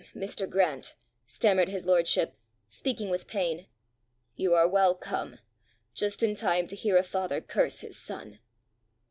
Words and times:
"Mr. 0.15 0.49
Grant," 0.49 0.95
stammered 1.27 1.67
his 1.69 1.85
lordship, 1.85 2.35
speaking 2.67 3.11
with 3.11 3.27
pain, 3.27 3.67
"you 4.35 4.55
are 4.55 4.67
well 4.67 4.95
come! 4.95 5.37
just 5.93 6.23
in 6.23 6.33
time 6.33 6.65
to 6.65 6.75
hear 6.75 6.97
a 6.97 7.03
father 7.03 7.39
curse 7.39 7.81
his 7.81 7.97
son!" 7.99 8.39